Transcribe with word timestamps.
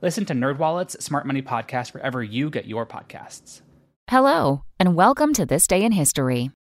Listen 0.00 0.24
to 0.26 0.32
NerdWallet's 0.32 1.04
Smart 1.04 1.26
Money 1.26 1.42
Podcast 1.42 1.92
wherever 1.92 2.22
you 2.22 2.50
get 2.50 2.66
your 2.66 2.86
podcasts. 2.86 3.62
Hello, 4.08 4.62
and 4.78 4.94
welcome 4.94 5.34
to 5.34 5.44
This 5.44 5.66
Day 5.66 5.82
in 5.82 5.90
History. 5.90 6.52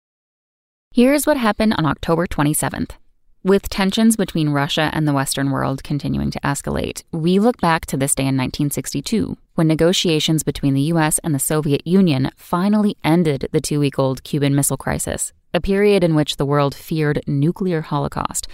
Here's 0.95 1.27
what 1.27 1.37
happened 1.37 1.75
on 1.77 1.85
October 1.85 2.27
27th. 2.27 2.93
With 3.45 3.69
tensions 3.69 4.17
between 4.17 4.49
Russia 4.49 4.91
and 4.95 5.07
the 5.07 5.13
Western 5.13 5.51
world 5.51 5.85
continuing 5.85 6.31
to 6.31 6.41
escalate, 6.41 7.03
we 7.13 7.39
look 7.39 7.61
back 7.61 7.85
to 7.87 7.99
this 7.99 8.15
day 8.15 8.23
in 8.23 8.39
1962, 8.39 9.37
when 9.55 9.69
negotiations 9.69 10.43
between 10.43 10.73
the 10.73 10.89
US 10.93 11.19
and 11.19 11.35
the 11.35 11.39
Soviet 11.39 11.87
Union 11.87 12.31
finally 12.37 12.97
ended 13.05 13.51
the 13.53 13.61
two 13.61 13.79
week 13.79 13.99
old 13.99 14.25
Cuban 14.25 14.55
Missile 14.55 14.79
Crisis, 14.79 15.35
a 15.53 15.61
period 15.61 16.03
in 16.03 16.15
which 16.15 16.39
the 16.39 16.47
world 16.47 16.75
feared 16.75 17.21
nuclear 17.27 17.83
holocaust. 17.83 18.49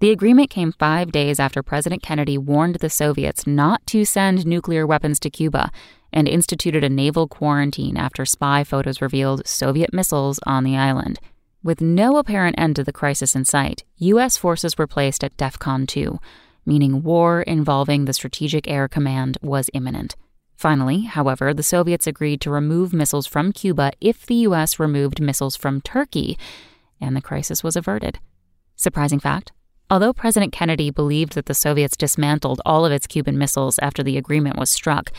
The 0.00 0.12
agreement 0.12 0.48
came 0.48 0.70
five 0.70 1.10
days 1.10 1.40
after 1.40 1.60
President 1.60 2.04
Kennedy 2.04 2.38
warned 2.38 2.76
the 2.76 2.88
Soviets 2.88 3.48
not 3.48 3.84
to 3.88 4.04
send 4.04 4.46
nuclear 4.46 4.86
weapons 4.86 5.18
to 5.20 5.30
Cuba 5.30 5.72
and 6.12 6.28
instituted 6.28 6.84
a 6.84 6.88
naval 6.88 7.26
quarantine 7.26 7.96
after 7.96 8.24
spy 8.24 8.62
photos 8.62 9.02
revealed 9.02 9.44
Soviet 9.44 9.92
missiles 9.92 10.38
on 10.46 10.62
the 10.62 10.76
island. 10.76 11.18
With 11.64 11.80
no 11.80 12.16
apparent 12.16 12.56
end 12.56 12.76
to 12.76 12.84
the 12.84 12.92
crisis 12.92 13.34
in 13.34 13.44
sight, 13.44 13.82
U.S. 13.96 14.36
forces 14.36 14.78
were 14.78 14.86
placed 14.86 15.24
at 15.24 15.36
DEFCON 15.36 15.88
2, 15.88 16.20
meaning 16.64 17.02
war 17.02 17.42
involving 17.42 18.04
the 18.04 18.12
Strategic 18.12 18.68
Air 18.68 18.86
Command 18.86 19.36
was 19.42 19.68
imminent. 19.74 20.14
Finally, 20.56 21.02
however, 21.02 21.52
the 21.52 21.64
Soviets 21.64 22.06
agreed 22.06 22.40
to 22.42 22.50
remove 22.50 22.92
missiles 22.92 23.26
from 23.26 23.50
Cuba 23.50 23.90
if 24.00 24.24
the 24.24 24.36
U.S. 24.36 24.78
removed 24.78 25.20
missiles 25.20 25.56
from 25.56 25.80
Turkey, 25.80 26.38
and 27.00 27.16
the 27.16 27.20
crisis 27.20 27.64
was 27.64 27.74
averted. 27.74 28.20
Surprising 28.76 29.18
fact 29.18 29.50
Although 29.90 30.12
President 30.12 30.52
Kennedy 30.52 30.90
believed 30.90 31.34
that 31.34 31.46
the 31.46 31.54
Soviets 31.54 31.96
dismantled 31.96 32.60
all 32.66 32.84
of 32.84 32.92
its 32.92 33.06
Cuban 33.06 33.38
missiles 33.38 33.78
after 33.80 34.02
the 34.02 34.18
agreement 34.18 34.58
was 34.58 34.68
struck, 34.68 35.10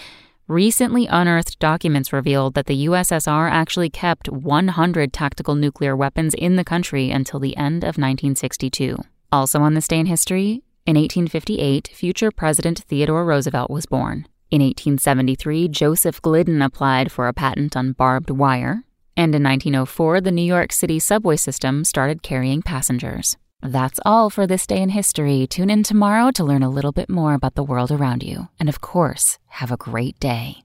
recently 0.48 1.08
unearthed 1.08 1.58
documents 1.58 2.14
revealed 2.14 2.53
that 2.53 2.67
the 2.67 2.86
USSR 2.86 3.50
actually 3.50 3.90
kept 3.90 4.30
100 4.30 5.12
tactical 5.12 5.56
nuclear 5.56 5.95
weapons 5.95 6.36
in 6.36 6.56
the 6.56 6.64
country 6.64 7.09
until 7.09 7.40
the 7.40 7.58
end 7.58 7.84
of 7.84 7.97
1962. 7.97 8.97
Also 9.31 9.59
on 9.59 9.73
this 9.73 9.88
day 9.88 10.00
in 10.00 10.06
history, 10.06 10.62
in 10.86 10.95
1858, 10.95 11.88
future 11.88 12.31
President 12.31 12.84
Theodore 12.88 13.25
Roosevelt 13.25 13.72
was 13.72 13.88
born. 13.88 14.28
In 14.52 14.62
1873, 14.62 15.67
Joseph 15.67 16.22
Glidden 16.22 16.62
applied 16.62 17.12
for 17.12 17.28
a 17.28 17.34
patent 17.34 17.75
on 17.75 17.94
barbed 17.94 18.30
wire. 18.30 18.84
And 19.17 19.36
in 19.36 19.44
1904, 19.44 20.22
the 20.22 20.31
New 20.31 20.44
York 20.44 20.72
City 20.72 21.00
subway 21.00 21.38
system 21.38 21.84
started 21.84 22.23
carrying 22.23 22.62
passengers. 22.62 23.38
That's 23.61 23.99
all 24.05 24.29
for 24.29 24.47
this 24.47 24.65
day 24.65 24.81
in 24.81 24.89
history. 24.89 25.45
Tune 25.45 25.69
in 25.69 25.83
tomorrow 25.83 26.31
to 26.31 26.43
learn 26.43 26.63
a 26.63 26.69
little 26.69 26.93
bit 26.93 27.09
more 27.09 27.33
about 27.33 27.55
the 27.55 27.63
world 27.63 27.91
around 27.91 28.23
you. 28.23 28.47
And 28.59 28.69
of 28.69 28.79
course, 28.79 29.38
have 29.47 29.71
a 29.71 29.77
great 29.77 30.19
day. 30.19 30.63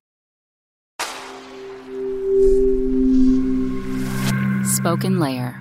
Spoken 4.65 5.19
Layer. 5.19 5.61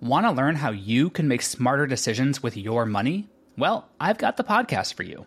Want 0.00 0.26
to 0.26 0.30
learn 0.32 0.56
how 0.56 0.70
you 0.70 1.10
can 1.10 1.26
make 1.28 1.42
smarter 1.42 1.86
decisions 1.86 2.42
with 2.42 2.56
your 2.56 2.86
money? 2.86 3.28
Well, 3.56 3.88
I've 3.98 4.18
got 4.18 4.36
the 4.36 4.44
podcast 4.44 4.94
for 4.94 5.02
you. 5.02 5.26